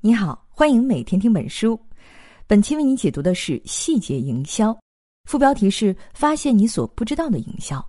[0.00, 1.76] 你好，欢迎每天听本书。
[2.46, 4.78] 本期为你解读的是细节营销，
[5.24, 7.84] 副标题是“发现你所不知道的营销”。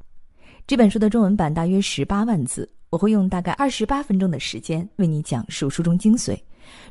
[0.65, 6.35] 这本书的中文版大约十八万字，我会用大概二十八分钟的时间为你讲述书中精髓，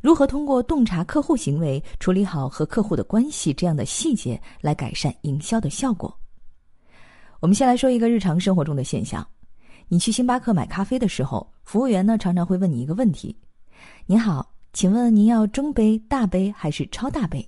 [0.01, 6.17] 如何通过洞察客户行为、处理好和客户的关系这样的细节来改善营销的效果。
[7.41, 9.27] 我们先来说一个日常生活中的现象：
[9.89, 13.37] 你去星巴克买咖啡的时候，服务员呢常常会问你一个问题
[14.07, 14.49] ：“您好。”
[14.79, 17.45] 请问您要中杯、大杯还是超大杯？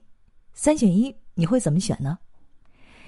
[0.52, 2.18] 三选一，你会怎么选呢？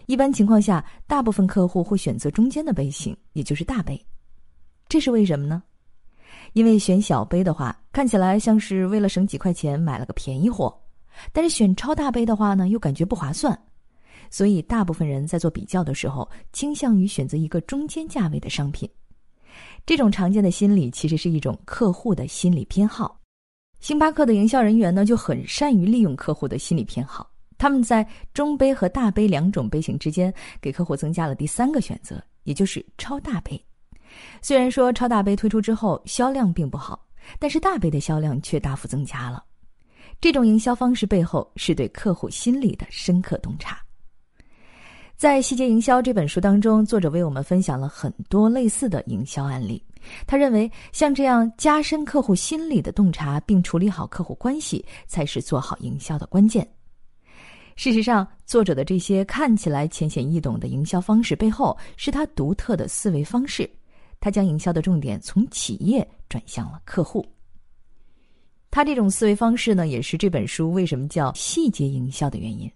[0.07, 4.01] 一般情况下，大部分客户会选择中间的杯型，也就是大杯。
[4.89, 5.61] 这是为什么呢？
[6.53, 10.73] 因为选小杯的话，看起来像是为了省几块钱买了个便宜货；
[11.33, 13.61] 但是选超大杯的话呢，又感觉不划算。
[14.30, 18.89] 所以，大部分人在做比较的时候，倾向于选择一个中间价位的商品。
[19.85, 23.19] 这种常见的心理，其实是一种客户的心理偏好。
[23.83, 27.29] 星巴克的营销人员呢就很善于利用客户的心理偏好，
[27.59, 33.61] 他们在中杯和大杯两种杯型之间给客户增加了第三个选择，也就是超大杯。
[34.41, 37.05] 虽然说超大杯推出之后销量并不好，
[37.41, 39.45] 但是大杯的销量却大幅增加了。
[40.21, 43.83] 这种营销方式背后是对客户心理的深刻洞察。
[45.23, 49.80] 在《细节营销》这本书当中，作者为我们分享了很多类似的营销案例。
[50.26, 56.68] 他认为，像这样加深客户心理的洞察，并处理好客户关系，才是做好营销的关键。
[57.76, 63.70] 事实上，作者的这些看起来浅显易懂的营销方式背后，是他独特的思维方式。
[64.19, 67.25] 他将营销的重点从企业转向了客户。
[68.72, 72.69] 他这种思维方式呢，也是这本书为什么叫细节营销的原因。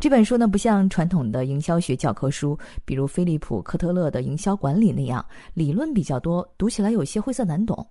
[0.00, 7.86] 这本书呢，不像传统的营销学教科书，比如菲利普·科特勒的《营销管理》那样理论比较多，读起来有些晦涩难懂。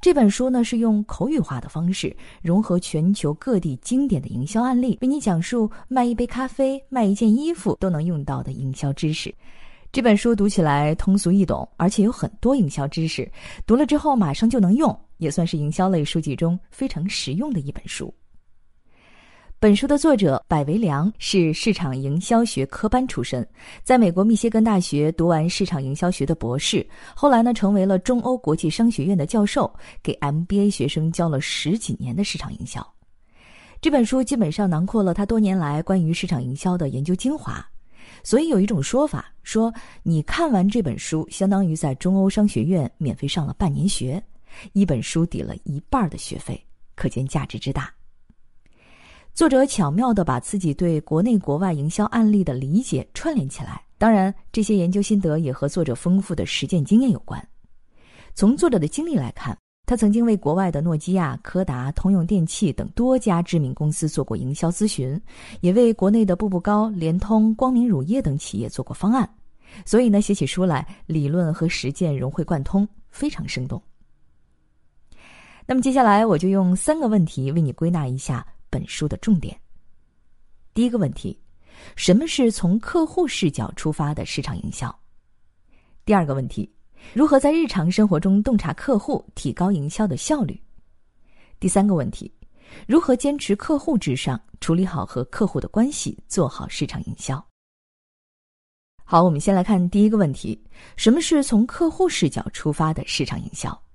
[0.00, 9.34] 这本书呢，是用口语化的方式，融合全球各地经典的营销案例，为你讲述卖一杯咖啡、卖一件衣服都能用到的营销知识。
[9.92, 13.30] 这本书读起来通俗易懂，而且有很多营销知识，
[13.66, 18.12] 读了之后马上就能用，也算是营销类书籍中非常实用的一本书。
[19.58, 23.46] 本书的作者百维良是市场营销学科班出身，
[23.82, 32.86] 在美国密歇根大学读完市场营销学的博士，后来呢成为了中欧国际商学院的教授，给 MBA 学生教了十几年的市场营销。
[33.80, 37.66] 这本书基本上囊括了他多年来关于市场营销的研究精华，
[38.22, 44.22] 所以有一种说法说，你看完这本书，相当于在中欧商学院免费上了半年学，
[44.74, 46.62] 一本书抵了一半的学费，
[46.94, 47.90] 可见价值之大。
[49.36, 57.46] 作者巧妙地把自己对国内国外营销案例的理解串联起来，当然，这些研究心得也和作者丰富的实践经验有关。
[58.34, 59.54] 从作者的经历来看，
[59.84, 65.20] 他曾经为国外的诺基亚、柯达、通用电器等多家知名公司做过营销咨询，
[65.60, 69.28] 也为国内的步步高、联通、光明乳业等企业做过方案。
[69.84, 73.82] 所以呢，写起书来理论和实践融会贯通，非常生动。
[75.66, 78.42] 那么接下来，我就用三个问题为你归纳一下。
[78.70, 79.58] 本书的重点。
[80.74, 81.38] 第一个问题，
[81.96, 84.94] 什么是从客户视角出发的市场营销？
[86.04, 86.70] 第二个问题，
[87.14, 90.60] 如何在日常生活中洞察客户，提高营销的效率？
[91.58, 92.32] 第三个问题，
[92.86, 97.44] 如何坚持客户至上，处理好和客户的关系，做好市场营销？
[99.04, 100.62] 好，我们先来看第一个问题，
[100.96, 103.85] 什么是从客户视角出发的市场营销？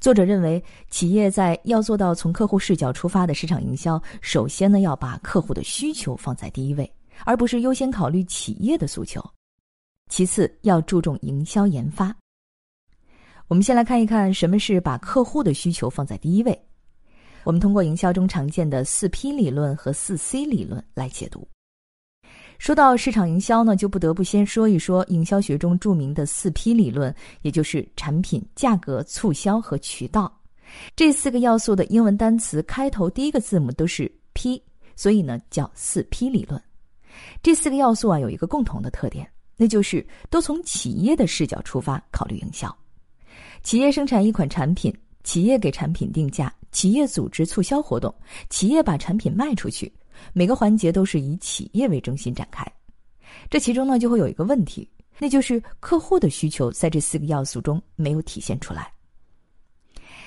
[0.00, 6.90] 作者认为，企业在要做到从客户视角出发的市场营销，首先呢要把客户的需求放在第一位，
[7.24, 9.20] 而不是优先考虑企业的诉求。
[10.08, 12.14] 其次，要注重营销研发。
[13.48, 16.58] 我们先来看一看什么是把客户的需求放在第一位。
[17.42, 21.46] 我们通过营销中常见的四 P 理论和四 C 理论来解读。
[22.58, 30.30] 说到市场营销呢，就不得不先说一说营销学中著名的四 P 理论，也就是产品、价格、促销和渠道。
[30.94, 34.62] 这四个要素的英文单词开头第一个字母都是 P，
[34.96, 36.60] 所以呢叫四 P 理论。
[37.42, 42.76] 这四个要素啊有一个共同的特点，那就是都从企业的视角出发考虑营销。
[43.62, 44.92] 企业生产一款产品，
[45.22, 48.12] 企业给产品定价，企业组织促销活动，
[48.50, 49.90] 企业把产品卖出去。
[50.32, 52.64] 每个环节都是以企业为中心展开，
[53.50, 54.88] 这其中呢就会有一个问题，
[55.18, 58.92] 那就是客户的需求在这四个要素中没有体现出来。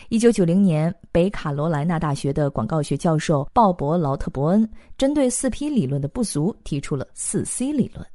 [0.09, 8.05] 一九九零年，北卡罗来纳大学的广告学教授鲍勃劳特伯恩针对四 P 理论的不足，提出了四 C 理论。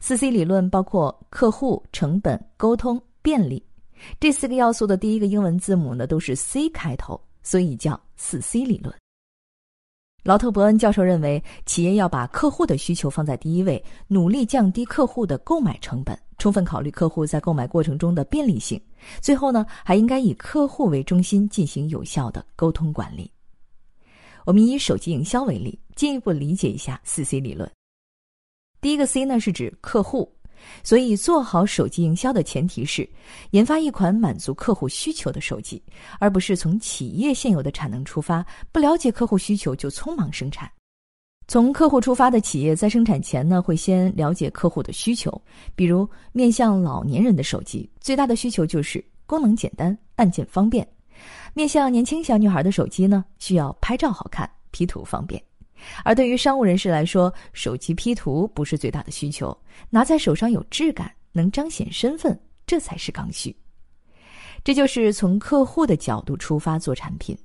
[0.00, 3.64] 四 C 理论包括客户、成本、沟通、便利
[4.20, 8.94] 这四个要素的第一个英文字母呢都是 C 开头，所以叫四 C 理论。
[10.24, 18.80] 劳特伯恩教授认为，企业要把客户的需求放在第一位，努力降低客户的购买成本，充分考虑客户在购买过程中的便利性。
[19.20, 23.30] 最后呢，还应该以客户为中心进行有效的沟通管理。
[24.46, 27.70] 我们以手机营销为例，进一步理解一下四 C 理论。
[28.80, 30.33] 第一个 C 呢是指客户。
[30.82, 33.08] 所以，做好手机营销的前提是
[33.50, 35.82] 研发一款满足客户需求的手机，
[36.18, 40.70] 而不是从企业现有的产能出发，不了解客户需求就匆忙生产。
[41.46, 45.30] 从客户出发的企业在生产前呢，会先了解客户的需求。
[45.76, 50.82] 比如，面向老年人的手机，最大的需求就是功能简单、按键方便；
[51.52, 55.42] 面向年轻小女孩的手机呢，需要拍照好看、P 图方便。
[56.04, 59.56] 而对于商务人士来说，手机 P 图不是最大的需求，
[59.90, 63.54] 拿在手上有质感，能彰显身份，这才是刚需。
[64.62, 67.36] 这就是从客户的角度出发做产品，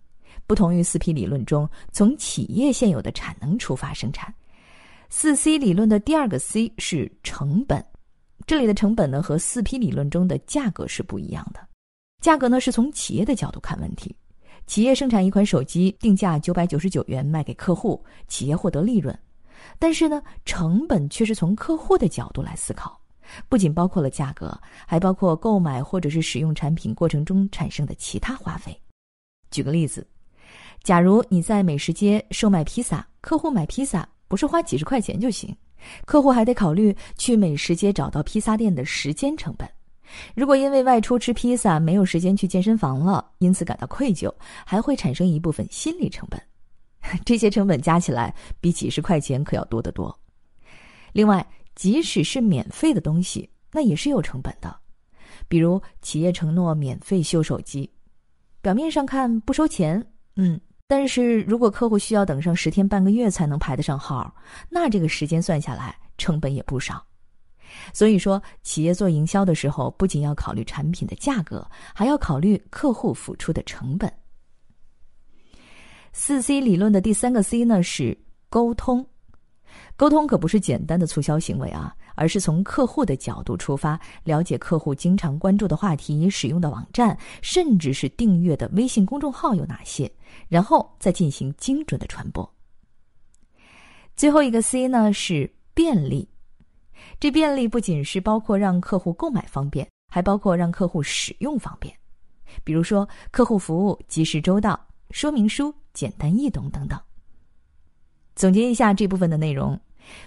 [0.48, 4.34] 不同于四 P 理论中从企业现有的产能出发生产。
[5.10, 7.84] 四 C 理论的第二个 C 是成本，
[8.46, 11.60] 这里的成本呢和四 P 理论中的价格是不一样的，
[12.22, 14.16] 价格呢是从企业的角度看问题。
[14.70, 19.18] 企业生产一款手机，定价九百九十九元卖给客户，企业获得利润。
[19.80, 23.02] 但是呢，成本却是从客户的角度来思考，
[23.50, 24.56] 不仅包括了价格，
[24.86, 28.80] 还包括购买或者是使用产品过程中产生的其他花费。
[29.50, 30.06] 举个例子，
[30.84, 35.52] 假如你在美食街售卖披萨，客户买披萨不是花几十块钱就行，
[36.06, 39.68] 客户还得考虑去美食街找到披萨店的时间成本。
[40.36, 44.34] 如果因为外出吃披萨没有时间去健身房了，因此感到愧疚，
[44.66, 46.42] 还会产生一部分心理成本。
[47.26, 50.18] 这些成本加起来比几十块钱可要多得多。
[51.14, 51.46] 另外，
[51.76, 54.76] 即使是免费的东西，那也是有成本的。
[55.48, 57.90] 比如企业承诺免费修手机，
[58.62, 60.06] 表面上看不收钱，
[60.36, 64.32] 嗯，但是如果客户需要等上十天半个月才能排得上号，
[64.70, 67.04] 那这个时间算下来成本也不少。
[67.94, 74.12] 所以说，企业做营销的时候，不仅要考虑产品的价格，还要考虑客户付出的成本。
[76.12, 78.18] 四 C 理论的第三个 C 呢是
[78.50, 79.06] 沟通，
[79.96, 90.12] 沟通可不是简单的促销行为啊，而是从客户的角度出发，了解客户经常关注的话题、使用的网站，甚至是订阅的微信公众号有哪些，
[90.48, 92.52] 然后再进行精准的传播。
[94.16, 96.28] 最后一个 C 呢是便利。
[97.20, 101.94] 这便利不仅是包括让客户购买方便，还包括让客户使用方便。
[102.64, 104.80] 比如说，客户服务及时周到，
[105.12, 107.00] 说明书简单易懂等等。
[108.36, 109.80] 总结一下这部分的内容：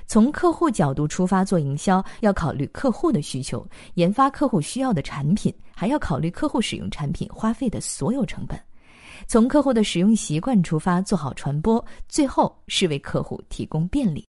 [0.07, 8.57] 从客户角度出发做营销，要考虑客户的需求，研发客户需要的产品，还要考虑客户使用产品花费的所有成本；
[9.27, 14.25] 从客户的使用习惯出发做好传播，最后是为客户提供便利。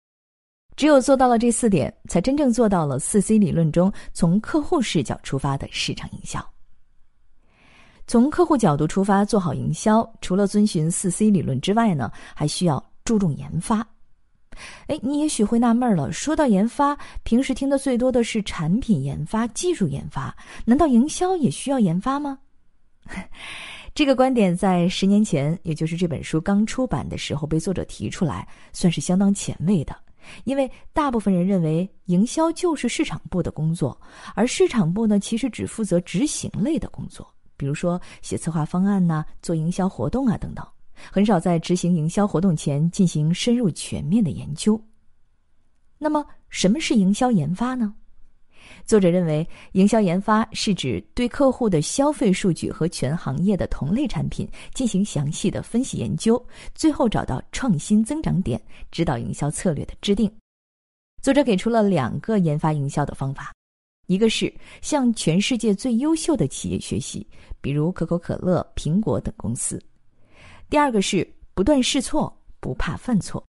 [0.77, 6.45] 只有做到了这四点，才真正做到了四 C 理论中从客户视角出发的市场营销。
[8.07, 13.87] 从客户角度出发做好营销，除了遵循四 C 理论之外呢，还需要注重研发。
[14.87, 22.39] 哎，你也许会纳闷了，说到研发，平时听的最多的是产品研发、技术研发，难道营销也需要研发吗？
[23.95, 29.95] 这个观点在十年前，也就是这本书刚出版的时候，被作者提出来，算是相当前卫的。
[30.45, 34.01] 因为大部分人认为营销就是市场部的工作，
[34.35, 37.27] 而市场部呢，其实只负责执行类的工作，
[37.57, 40.67] 比如说写策划方案呐、做营销活动啊等等，
[41.11, 44.83] 很少在执行营销活动前进行深入全面的研究。
[45.99, 47.95] 那么，什么是营销研发呢？
[48.85, 56.43] 作者认为，营销研发是指对客户的消费数据和全行业的同类产品进行详细的分析研究，
[56.75, 60.31] 最后找到创新增长点，指导营销策略的制定。
[61.23, 63.53] 作者给出了两个研发营销的方法：
[64.07, 67.27] 一个是向全世界最优秀的企业学习，
[67.61, 69.79] 比如可口可乐、苹果等公司；
[70.69, 73.43] 第二个是不断试错，不怕犯错。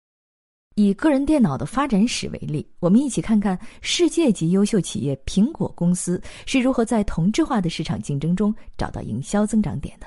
[0.74, 10.06] 以个人电脑的发展史为例，我们一起看看世界级优秀企业苹果公司是如何在同质化的市场竞争中找到营销增长点的。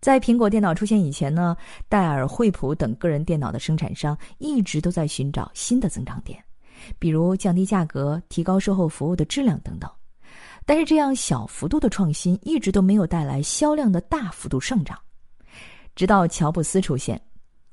[0.00, 1.56] 在苹果电脑出现以前呢，
[1.88, 6.40] 戴尔、惠普等个人电脑的生产商一直都在寻找新的增长点，
[6.98, 9.90] 比如降低价格、提高售后服务的质量等等。
[10.64, 14.96] 但是这样小幅度的创新一直都没有带来销量的大幅度上涨，
[15.96, 17.20] 直到乔布斯出现。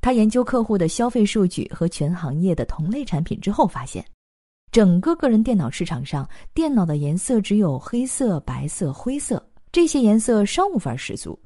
[0.03, 4.05] 他研究客户的消费数据和全行业的同类产品之后，发现，
[4.69, 9.41] 整个个人电脑市场上，电脑的颜色只有黑色、白色、灰色
[9.72, 11.39] 这些颜色商务范儿十足，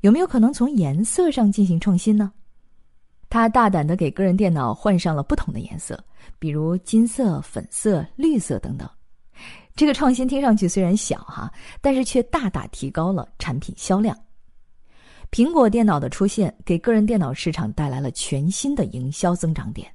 [0.00, 2.32] 有没有可能从颜色上进行创新呢？
[3.28, 6.02] 他大胆的给个人电脑换上了不同的颜色，
[6.38, 8.88] 比如金色、粉色、绿色等等。
[9.76, 14.16] 这个创新听上去虽然小哈，但是却大大提高了产品销量。
[15.30, 19.92] 苹果电脑的出现给个人电脑市场带来了全新的营销增长点，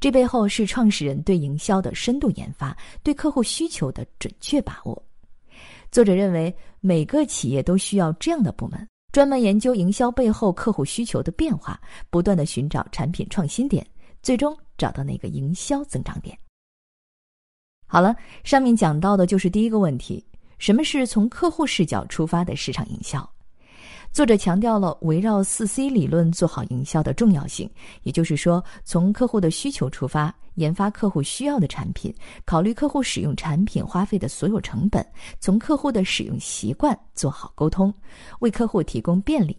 [0.00, 5.02] 这背后是创始人对营销的深度研发，对客户需求的准确把握。
[5.90, 8.86] 作者认为，每个企业都需要这样的部门。
[9.12, 13.86] 专门研究营销背后客户需求的变化，不断的寻找产品创新点，
[14.22, 16.36] 最终找到那个营销增长点。
[17.86, 20.24] 好了，上面讲到的就是第一个问题：
[20.58, 23.31] 什么是从客户视角出发的市场营销？
[24.12, 27.68] 作者强调了围绕四 C 理论做好营销的重要性，
[28.02, 32.14] 也就是说，从客户的需求出发，研发客户需要的产品，
[32.44, 35.02] 考虑客户使用产品花费的所有成本，
[35.40, 37.92] 从客户的使用习惯做好沟通，
[38.40, 39.58] 为客户提供便利，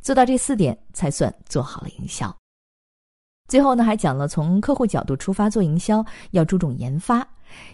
[0.00, 2.34] 做到这四点才算做好了营销。
[3.48, 7.26] 最后呢，还讲了从客户角度出发做营销要注重研发。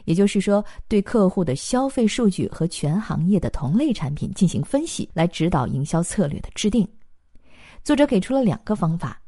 [0.04, 6.88] 也就是说，对客户的消费数据和全行业的同类产品进行分析，来指导营销策略的制定。
[7.83, 9.21] 作者给出了两个方法：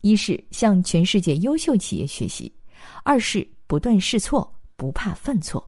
[0.00, 2.50] 一是向全世界优秀企业学习；
[3.04, 5.64] 二是不断试错，不怕犯错。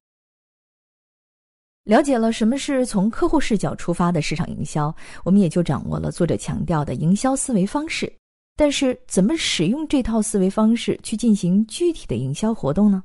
[1.85, 4.95] 了解了什么是从客户视角出发的市场营销，
[5.25, 8.11] 我们也就掌握了作者强调的营销思维方式。
[8.55, 13.03] 但是，怎么使用这套思维方式去进行具体的营销活动呢？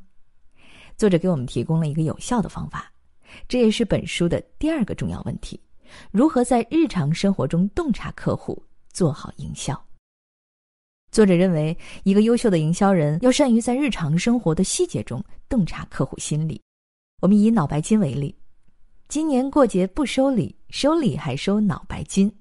[0.97, 2.91] 作者给我们提供了一个有效的方法，
[3.47, 5.59] 这也是本书的第二个重要问题：
[6.11, 8.61] 如何在日常生活中洞察客户，
[8.91, 9.79] 做好营销。
[11.11, 16.61] 作者认为，一个优秀的营销人要善于在日常生活的细节中洞察客户心理。
[17.21, 18.35] 我们以脑白金为例，
[19.07, 22.33] 今年过节不收礼，收礼还收脑白金。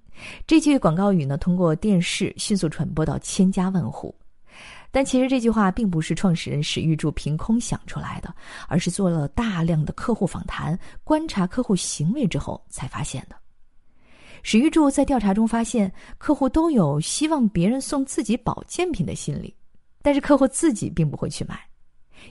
[0.47, 4.15] 这句广告语呢，通过电视迅速传播到千家万户。
[4.95, 8.33] 但其实这句话并不是创始人史玉柱凭空想出来的，
[8.69, 13.35] 而是做了大量的客户访谈、观察客户行为之后才发现的。
[14.45, 19.53] 史玉柱在调查中发现，客户都有希望别人送自己保健品的心理，
[20.01, 21.59] 但是客户自己并不会去买。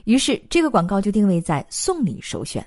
[0.04, 2.66] 于是这个广告就定位在送礼首选，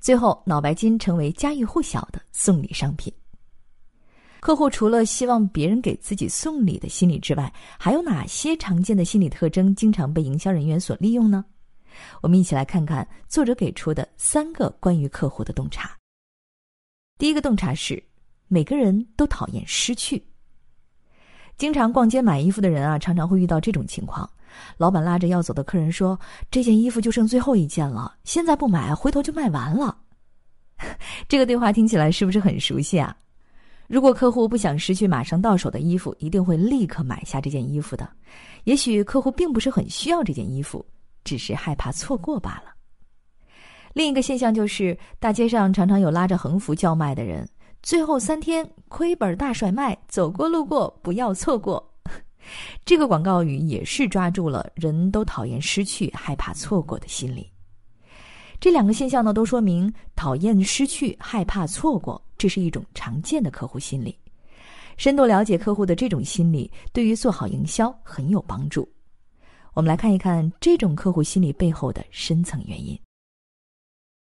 [0.00, 3.12] 最后脑白金成为家喻户晓的送礼商品。
[4.44, 11.42] 客户除了希望别人给自己送礼的心理之外，还有哪些常见的心理特征经常被营销人员所利用呢？
[12.20, 15.96] 我们一起来看看作者给出的三个关于客户的洞察。
[17.16, 18.04] 第一个洞察是，
[18.46, 20.22] 每个人都讨厌失去。
[21.56, 24.28] 经常逛街买衣服的人啊，常常会遇到这种情况：
[24.76, 26.20] 老板拉着要走的客人说
[26.52, 29.96] ：“这件衣服就剩最后一件了，现在不买，回头就卖完了。
[31.30, 33.16] ”这个对话听起来是不是很熟悉啊？
[33.86, 38.08] 如果客户不想失去马上到手的衣服，一定会立刻买下这件衣服的。
[38.64, 40.84] 也许客户并不是很需要这件衣服，
[41.22, 42.72] 只是害怕错过罢了。
[43.92, 47.48] 另一个现象就是，大街上常常有拉着横幅叫卖的人，
[47.82, 51.92] 最后三天亏本大甩卖，走过路过不要错过。
[52.84, 57.48] 这个广告语也是抓住了人都讨厌失去、害怕错过的心理。
[58.60, 64.16] 这两个现象呢，都说明讨厌失去、害怕错过，这是一种常见的客户心理。
[64.96, 68.88] 深度了解客户的这种心理，对于做好营销很有帮助。
[69.74, 72.98] 我们来看一看这种客户心理背后的深层原因。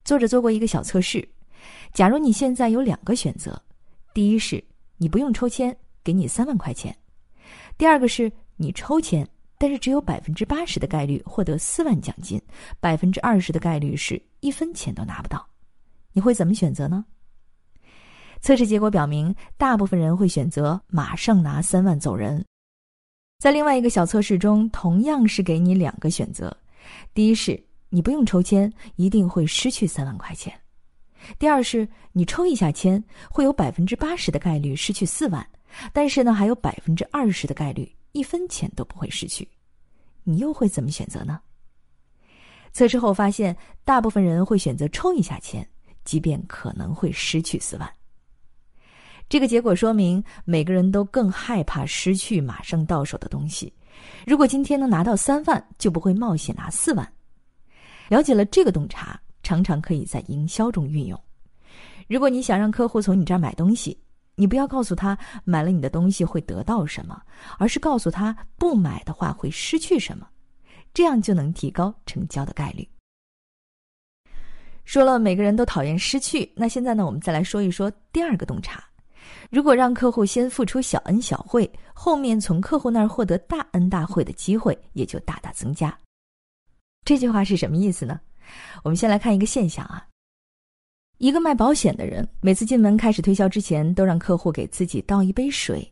[0.05, 1.27] 作者做过一个小测试：
[1.93, 3.61] 假如你现在有两个选择，
[4.13, 4.63] 第一是
[4.97, 6.91] 你不用抽签，给你三万块钱；
[7.77, 9.27] 第二个是你抽签。
[9.61, 12.41] 但是只有百分之八十的概率获得四万奖金，
[12.79, 15.47] 百分之二十的概率是一分钱都拿不到，
[16.13, 17.05] 你会怎么选择呢？
[18.41, 22.43] 测试结果表明，大部分人会选择马上拿三万走人。
[23.37, 26.57] 在另外一个小测试中，同样是给你两个选择：
[27.13, 30.51] 第一是你不用抽签，一定会失去三万块钱；
[31.37, 35.47] 第二是你抽一下签，会有百分之八十的概率失去四万，
[35.93, 37.87] 但是呢，还有百分之二十的概率。
[38.11, 39.47] 一分钱都不会失去，
[40.23, 41.39] 你又会怎么选择呢？
[42.73, 45.67] 测试后发现，大部分人会选择抽一下签，
[46.05, 47.93] 即便可能会失去四万。
[49.27, 53.73] 这个结果说明，每个人都更害怕失去马上到手的东西。
[54.25, 57.13] 如果今天能拿到三万，就不会冒险拿四万。
[58.09, 61.17] 了解了这个洞察，常常可以在营销中运用。
[62.09, 63.97] 如果你想让客户从你这儿买东西，
[64.35, 67.21] 你不要告诉他买了你的东西会得到什么，
[67.57, 70.27] 而是告诉他不买的话会失去什么，
[70.93, 72.87] 这样就能提高成交的概率。
[74.83, 78.83] 说了每个人都讨厌失去，那现在呢，我们再来说一说第二个洞察，
[79.49, 85.95] 如果让客户先付出小恩小惠，后面从客户那儿获得大恩大惠的机会也就大大增加。
[87.05, 88.19] 这句话是什么意思呢？
[88.83, 90.05] 我们先来看一个现象啊。
[91.21, 95.87] 一个卖保险的人，每次进门开始推销之前，都让客户给自己倒一杯水。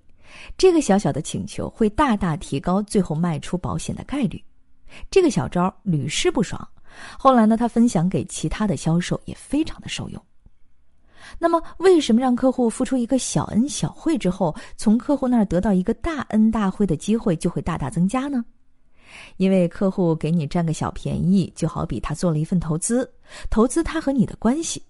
[0.57, 4.43] 这个小小的请求会大大提高最后卖出保险的概率。
[5.11, 6.67] 这个小招屡试不爽。
[7.15, 10.19] 后来呢，他分享给其他的销售也非常的受用。
[11.37, 18.43] 那么，为什么让客户付出一个小恩小惠之后，从客户那儿得到一个大恩大惠的机会就会大大增加呢？
[19.37, 23.07] 因为客户给你占个小便宜，就好比他做了一份投资，
[23.51, 24.81] 投资他和你的关系，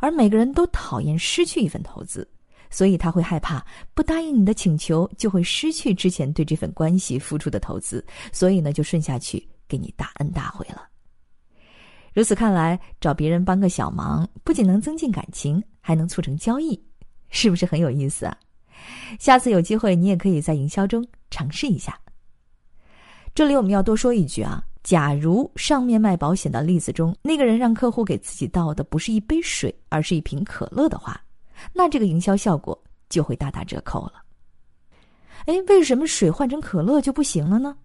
[0.00, 2.26] 而每个人都讨厌失去一份投资，
[2.70, 10.88] 所以他会害怕不答应你的请求就会失去之前对这份关系付出的投资，所以呢，就顺下去给你大恩大惠了。
[12.14, 16.78] 如此看来，找别人帮个小忙，不仅能增进感情，还能促成交易，
[17.30, 18.36] 是不是很有意思啊？
[19.18, 21.98] 下次有机会，你也可以在营销中尝试一下。
[23.34, 31.20] 这里我们要多说一句啊，假如上面卖保险的例子中，那个人让客户给自己倒的不是一杯水，而是一瓶可乐的话，
[31.72, 32.76] 那这个营销效果
[33.08, 34.14] 就会大打折扣了。
[35.46, 37.76] 哎，为什么水换成可乐就不行了呢？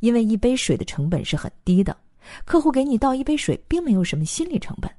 [0.00, 1.96] 因为一杯水的成本是很低的。
[2.44, 4.90] 客户给你倒一杯水，并没有什么心理成本，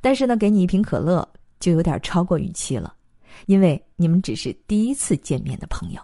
[0.00, 2.94] 但是呢，给你一瓶可乐就有点超过预期了，
[3.46, 6.00] 因为你们只是第一次见面的朋友。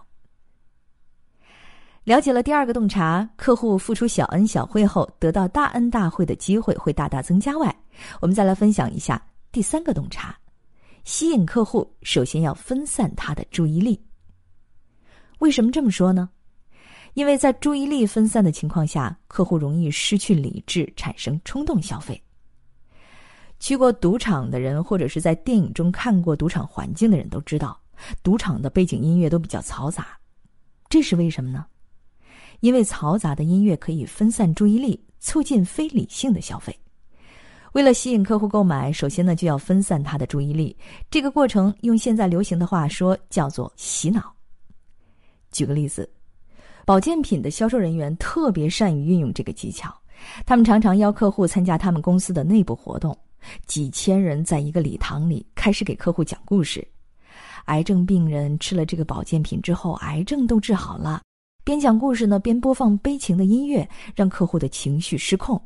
[2.07, 7.75] 了解了第二个洞察，客户付出小恩小惠后得到大恩大惠的机会会大大增加外，
[8.21, 9.21] 我们再来分享一下
[9.51, 10.33] 第三个洞察：
[11.03, 14.01] 吸引客户首先要分散他的注意力。
[15.39, 16.29] 为什么这么说呢？
[17.13, 22.23] 因为在注意力分散的情况下，客户容易失去理智，产生冲动消费。
[23.59, 27.77] 去过赌场的人，或者是在电影中看过赌场环境的人都知道，
[28.23, 30.17] 赌场的背景音乐都比较嘈杂。
[30.87, 31.65] 这是为什么呢？
[32.59, 36.77] 因为嘈杂的音乐可以分散注意力，促进非理性的消费。
[37.73, 40.75] 为了吸引客户购买，首先呢就要分散他的注意力。
[41.09, 44.33] 这个过程用现在流行的话说叫做洗脑。
[45.51, 46.09] 举个例子。
[46.85, 49.93] 保健品的销售人员特别善于运用这个技巧，
[50.45, 53.13] 他们常常邀客户参加他们公司的内部活动，
[53.65, 56.87] 几千人在一个礼堂里开始给客户讲故事。
[57.65, 61.21] 癌症病人吃了这个保健品之后，癌症都治好了。
[61.67, 65.61] 边讲故事呢，边播放悲情的音乐，让客户的情绪失控。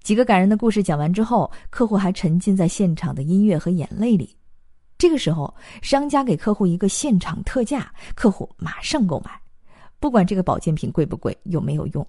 [0.00, 4.32] 几个感人的故事讲完之后，客户还沉浸在现场的音乐和眼泪里。
[4.96, 9.32] 这个时候，商家给客户一个现场特价，客户马上购买。
[9.98, 12.06] 不管这个保健品贵不贵，有没有用，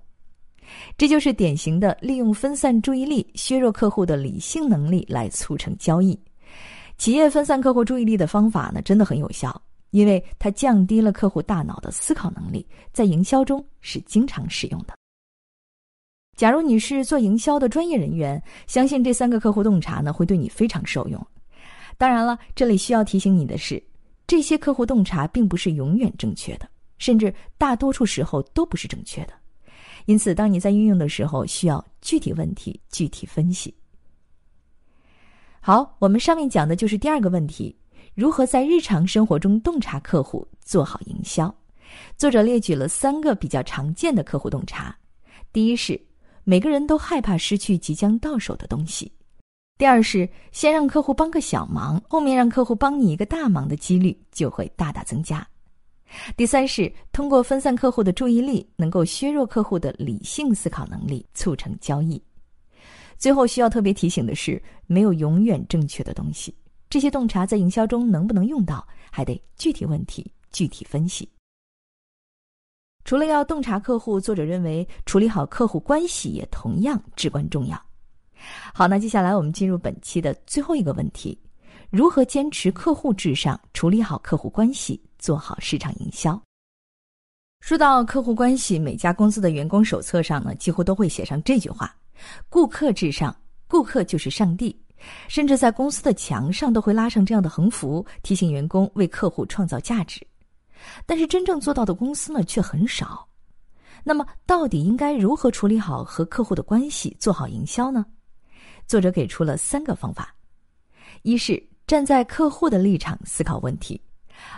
[0.95, 6.15] 这就是典型的利用分散注意力削弱客户的理性能力来促成交易。
[6.99, 9.59] 企业分散客户注意力的方法呢，真的很有效，
[9.93, 14.95] 因为它降低了客户大脑的思考能力，在营销中是经常使用的。
[16.35, 21.27] 假如你是做营销的专业人员，相信这三个客户洞察呢，会对你非常受用。
[21.95, 23.81] 当然了，这里需要提醒你的是，
[24.25, 26.67] 这些客户洞察并不是永远正确的。
[26.97, 29.33] 甚至大多数时候都不是正确的，
[30.05, 33.71] 因此，当你在运用的时候，需要具体问题具体分析。
[35.59, 37.75] 好，我们上面讲的就是第二个问题：
[38.15, 41.53] 如何在日常生活中洞察客户，做好营销。
[42.15, 44.95] 作者列举了三个比较常见的客户洞察：
[45.51, 45.99] 第一是
[46.43, 49.11] 每个人都害怕失去即将到手的东西；
[49.79, 55.47] 第二是先让客户帮个小忙，后面让客户帮你一个大忙的几率就会大大增加。
[56.37, 62.21] 第三是通过分散客户的注意力，能够削弱客户的理性思考能力，促成交易。
[63.17, 66.53] 最后需要特别提醒的是，没有永远正确的东西。
[66.93, 71.27] 这些洞察在营销中能不能用到，还得具体问题具体分析。
[73.03, 77.83] 除了要洞察客户，作者认为处理好客户关系也同样至关重要。
[78.75, 81.35] 好，那接下来我们进入本期的最后一个问题：
[81.89, 85.01] 如何坚持客户至上，处理好客户关系？
[85.17, 86.39] 做好市场营销。
[87.61, 91.91] 说到客户关系，每家公司的员工手册上呢，几乎都会写上这句话
[92.49, 93.35] ：“顾客至上，
[93.67, 94.79] 顾客就是上帝。”
[95.27, 100.25] 甚至在公司的墙上都会拉上这样的横幅，提醒员工为客户创造价值。
[101.05, 103.27] 但是真正做到的公司呢，却很少。
[104.03, 108.05] 那么，到底应该如何处理好和客户的关系，做好营销呢？
[108.85, 110.35] 作者给出了三个方法：
[111.21, 114.01] 一是站在客户的立场思考问题。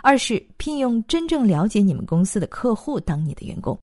[0.02, 3.78] 二是聘用真正了解你们公司的客户当你的员工，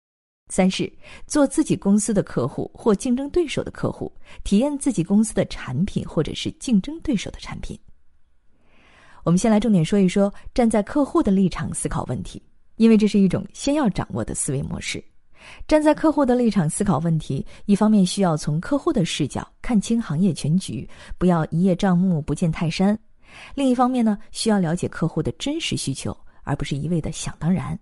[0.50, 0.92] 三是
[1.26, 4.12] 做自己公司的客户或竞争对手的客户，
[4.44, 7.80] 体验自己公司的产品或者是竞争对手的产品。
[9.24, 12.42] 我们先来重点说一说站在客户的立场思考问题，
[12.76, 15.04] 因为这是一种先要掌握的思维模式。
[15.68, 22.96] 站在客户的立场思考问题，一方面需要从客户的视角看清行业全局，不要一叶障目不见泰山；
[23.56, 27.78] 另一方面呢，需要了解客户的真实需求，而不是一味的想当然。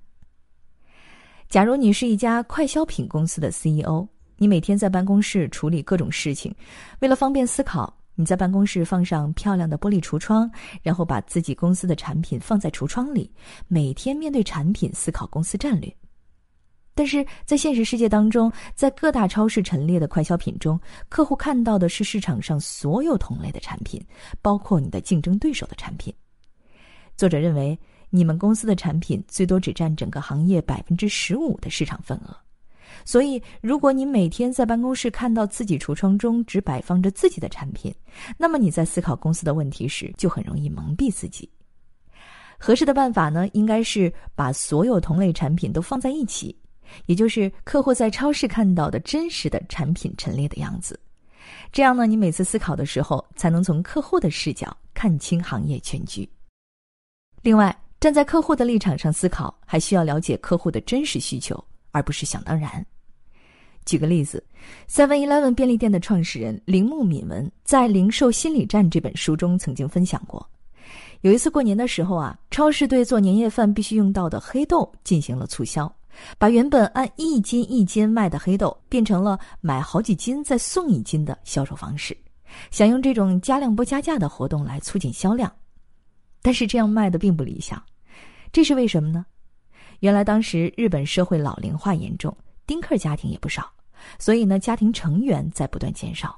[1.51, 6.55] 假如你是一家快消品公司的 CEO，你每天在办公室处理各种事情，
[7.01, 7.93] 为了方便思考。
[8.15, 10.49] 你在办公室放上漂亮的玻璃橱窗，
[10.81, 13.29] 然后把自己公司的产品放在橱窗里，
[13.67, 15.93] 每天面对产品思考公司战略。
[16.95, 24.01] 但是在现实世界当中，在各大超市陈列的快消品中，客户看到的是市场上所有同类的产品，
[24.41, 26.13] 包括你的竞争对手的产品。
[27.17, 27.77] 作者认为，
[28.11, 32.37] 你们公司的产品最多只占整个行业百分之十五的市场份额。
[33.03, 37.91] 所以，如果你每天在办公室看到自己橱窗中只摆放着自己的产品，
[38.37, 41.49] 那么你在思考公司的问题时就很容易蒙蔽自己。
[42.59, 46.55] 合适的办法呢，应该是把所有同类产品都放在一起，
[47.07, 50.99] 也就是客户在超市看到的真实的产品陈列的样子。
[51.71, 56.29] 这样呢，你每次思考的时候才能从客户的视角看清行业全局。
[57.41, 61.63] 另外，站在客户的立场上思考，还需要了解客户的真实需求。
[61.91, 62.83] 而不是想当然。
[63.85, 64.43] 举个例子
[64.89, 70.47] ，Seven Eleven 便利店的创始人铃木敏文在《零售心理战》这本书中曾经分享过，
[71.19, 75.93] 有一次过年的时候啊，超市对做年夜饭必须用到的黑豆进行了促销，
[76.37, 82.15] 把原本按一斤一斤卖的黑豆变成了买好几斤再送一斤的销售方式，
[82.69, 85.51] 想用这种加量不加价的活动来促进销量，
[86.41, 87.81] 但是这样卖的并不理想，
[88.51, 89.25] 这是为什么呢？
[89.99, 92.35] 原来当时日本社会老龄化严重，
[92.67, 93.71] 丁克家庭也不少，
[94.19, 96.37] 所以呢，家庭成员在不断减少。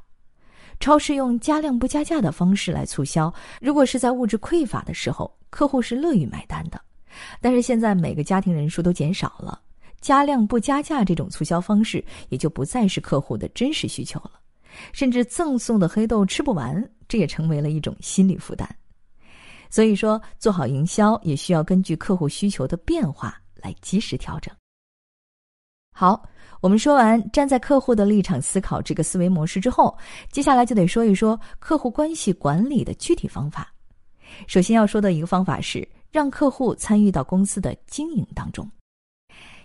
[0.79, 6.81] 超市用加量不加价的方式来促销，如果是在物质匮乏的时候，客户是乐于买单的。
[7.39, 9.61] 但是现在每个家庭人数都减少了，
[10.01, 14.31] 加量不加价这种促销方式也就不再是客户的真实需求了，
[14.91, 18.67] 甚至赠送的黑豆吃不完，这也成为了一种心理负担。
[19.73, 23.35] 所以说，做好营销也需要根据客户需求的变化。
[23.63, 24.53] 来及时调整。
[25.95, 26.21] 好，
[26.59, 29.97] 我们说完站在客户的立场思考这个思维模式之后，
[30.29, 33.73] 接下来就得说一说客户关系管理的具体方法。
[34.47, 38.69] 首先要说的一个方法是让客户参与到公司的经营当中。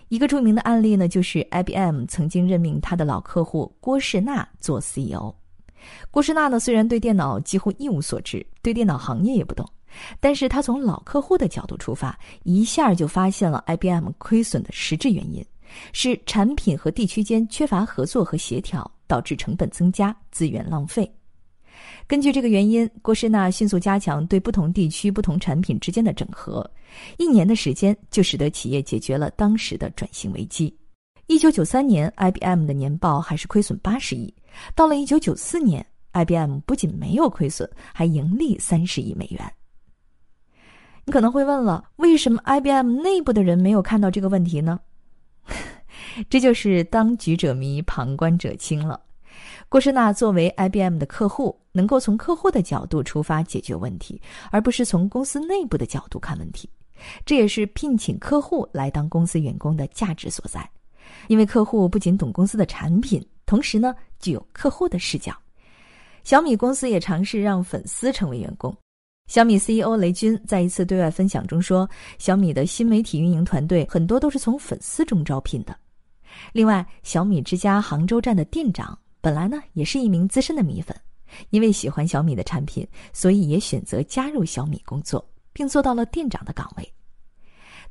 [0.07, 5.35] 一个著名的案例呢，就是 IBM 曾经任命他的老客户郭士纳做 CEO。
[6.09, 9.69] 郭士纳呢，虽然对电脑几乎一无所知，对电脑行业也不懂。
[10.19, 15.45] 但是他从老客户的角度出发，一下就发现了 IBM 亏损的实质原因，
[15.93, 21.09] 是产品和地区间缺乏合作和协调，导致成本增加、资源浪费。
[22.07, 26.69] 根据这个原因，郭士纳迅速加强对不同地区、不同产品之间的整合，
[27.17, 30.75] 一年的时间就使得企业解决了当时的转型危机。
[31.27, 34.33] 一九九三年，IBM 的年报还是亏损八十亿，
[34.75, 39.53] 到了一九九四年，IBM 不仅没有亏损，还盈利三十亿美元。
[41.09, 44.79] 你可能会问了，为什么 IBM 内部的人没有看到这个问题呢？
[46.29, 49.01] 这就是当局者迷，旁观者清了。
[49.69, 56.69] 郭士纳作为 IBM 的客户，能够从客户的角度出发解决问题，而不是从公司内部的角度看问题。
[57.25, 60.69] 这也是聘请客户来当公司员工的价值所在，
[61.27, 65.35] 因为客户不仅懂公司的产品，同时呢具有客户的视角。
[66.23, 68.71] 小米公司也尝试让粉丝成为员工。
[69.29, 71.87] 小米 CEO 雷军在一次对外分享中说
[72.17, 75.77] ：“小米的新媒体运营团队很多都是从粉丝中招聘的。
[76.51, 80.99] 另外，小米之家杭州站的店长本来呢也是一名资深的米粉，
[81.51, 86.93] 因为喜欢小米的产品，所以也选择加入小米工作，并做到了店长的岗位。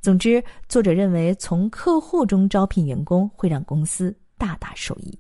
[0.01, 5.16] 总之，作者认为从客户中招聘员工会让公司大大受益。”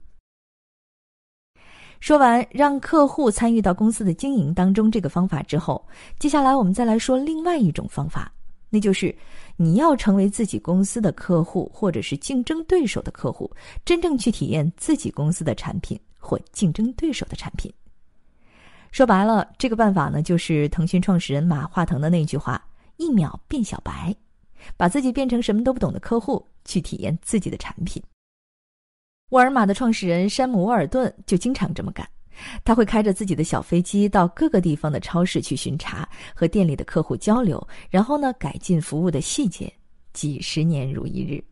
[2.00, 5.84] 说完让客户参与到公司的经营当中这个方法之后，
[6.18, 8.32] 接下来我们再来说另外一种方法，
[8.70, 9.14] 那就是
[9.56, 13.50] 你要成为自己公司的客户或者是竞争对手的客户，
[13.84, 17.72] 真正去体验自己公司的产品或竞争对手的产品。
[18.92, 22.64] 说白了，这个办法呢，就是腾讯创始人马化腾的那句话
[22.96, 24.14] ：“一秒变小白”，
[24.78, 28.02] 把自己变成什么都不懂的客户，去体验自己的产品。
[29.30, 32.08] 沃尔玛的创始人山姆·沃尔顿就经常这么干，
[32.64, 39.70] 他会开着自己的小飞机到各个地方的超市去巡查，和店里的客户交流，然后呢改进服务的细节，
[40.14, 41.44] 几十年如一日。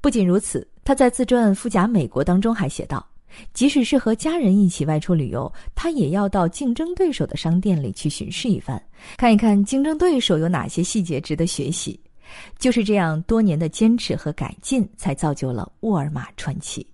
[0.00, 3.06] 不仅如此，他在自传《富甲美国》当中还写道
[3.52, 8.82] ：“即使是和家人一起外出旅游，他也要到竞争对手的商店里去巡视一番，
[9.18, 12.00] 看一看竞争对手有哪些细节值得学习。
[12.58, 16.86] 就是这样，多年的坚持和改进，才造就了沃尔玛传奇。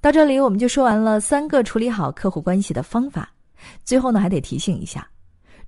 [0.00, 3.32] 到这里，我们就说完了三个处理好客户关系的方法。
[3.84, 5.08] 最后呢，还得提醒一下，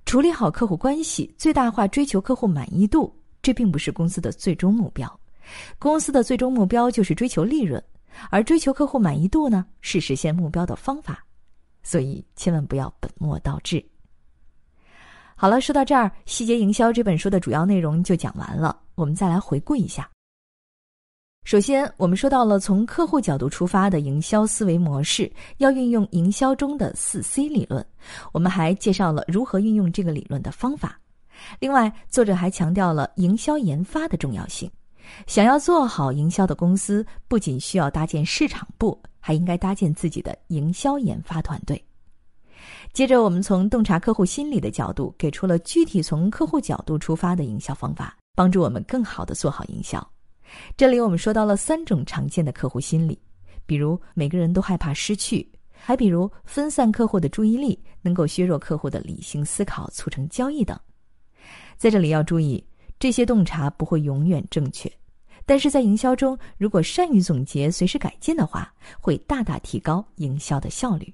[0.05, 5.19] 处理好客户关系，最大化追求客户满意度，这并不是公司的最终目标。
[5.79, 7.83] 公司的最终目标就是追求利润，
[8.29, 11.25] 而追求客户满意度呢，是实现目标的方法。
[11.81, 13.83] 所以，千万不要本末倒置。
[15.39, 18.75] 好了，说到这儿，《细节营销》这本书的主要内容就讲完了。
[18.95, 20.09] 我们再来回顾一下。
[21.45, 27.85] 首先，我们说到了从客户角度出发的营销思维模式，要运用营销中的四 C 理论。
[28.31, 30.99] 我们还介绍了如何运用这个理论的方法。
[31.59, 34.67] 另外，作者还强调了营销研发的重要性。
[35.27, 41.79] 想要做好营销的公司，不仅需要搭建市场部，还应该搭建自己的营销研发团队。
[42.93, 50.05] 接着，我们从洞察客户心理的角度，给出了具体从客户角度出发的营销方法，帮助我们更好的做好营销。
[50.75, 53.19] 这里我们说到了三种常见的客户心理，
[53.65, 60.79] 比如每个人都害怕失去，还比如分散客户的注意力，能够削弱客户的理性思考，促成交易等。
[61.77, 62.65] 在这里要注意，
[62.97, 64.91] 这些洞察不会永远正确，
[65.45, 71.13] 但是在营销中，如果善于总结、随时改进的话，会大大提高营销的效率。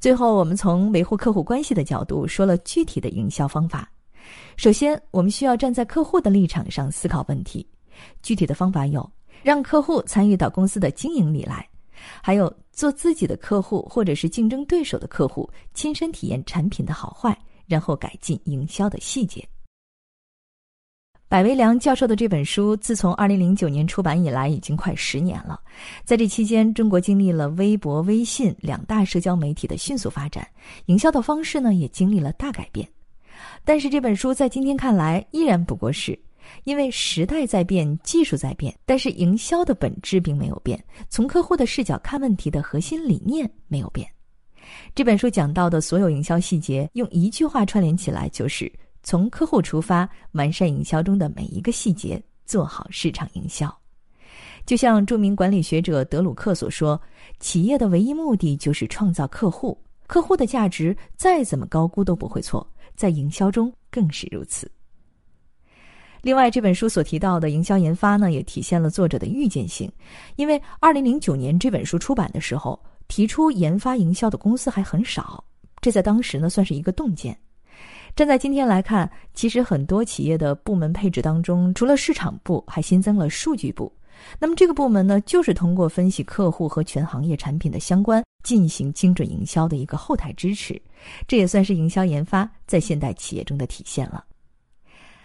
[0.00, 3.86] 最后，我们从维护客户关系的角度说了具体的营销方法。
[4.56, 7.68] 首先，我们需要站在客户的立场上思考问题。
[8.22, 9.08] 具体的方法有：
[9.42, 11.68] 让客户参与到公司的经营里来，
[12.22, 19.46] 还有做自己的客户或者是竞争对手的客户，亲身体验产品的好坏，然后改进营销的细节。
[21.30, 25.60] 百维良教授的这本书自从二零零九年出版以来，已经快十年了。
[26.04, 30.44] 在这期间，中国经历了微博、微信两大社交媒体的迅速发展，
[30.86, 32.88] 营销的方式呢也经历了大改变。
[33.64, 36.18] 但是这本书在今天看来，依然不过是，
[36.64, 40.82] 因为时代在变，技术在变，但是营销的本质并没有变。
[41.08, 44.04] 从客户的视角看问题的核心理念没有变。
[44.96, 48.68] 这本书讲到的所有营销细节，用一句话串联起来就是。
[49.02, 53.74] 从客户出发，完善营销中的每一个细节，做好市场营销。
[54.66, 57.00] 就像著名管理学者德鲁克所说
[57.40, 64.70] ：“企业的唯一目的就是创造客户，客户的价值再怎么高估都不会错，在营销中更是如此。”
[66.22, 69.90] 另外，这本书所提到的营销研发呢，也体现了作者的预见性，
[70.36, 75.42] 因为二零零九年这本书出版的时候，提出研发营销的公司还很少，
[75.80, 77.36] 这在当时呢算是一个洞见。
[78.14, 83.90] 站在今天来看，其实很多企业的部门配置当中，除了市场部，还新增了数据部。
[84.38, 90.80] 那么这个部门呢，就是通过分析客户和全行业产品的相关，进行精准营销的一个后台支持。
[91.26, 94.22] 这也算是营销研发在现代企业中的体现了。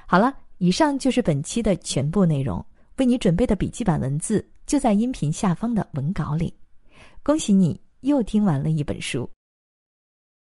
[0.06, 2.64] 好了，以上就是本期的全部内容。
[2.98, 6.54] 为你准备的笔记版文字就在音频下方的文稿里。
[7.22, 9.30] 恭喜你又听完了一本书。